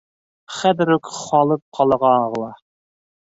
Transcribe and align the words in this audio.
Хәҙер 0.59 0.91
үк 0.93 1.09
халыҡ 1.17 1.63
ҡалаға 1.79 2.15
ағыла! 2.25 2.49